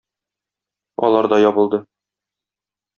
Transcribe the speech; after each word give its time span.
Алар 1.09 1.31
да 1.35 1.41
ябылды. 1.45 1.83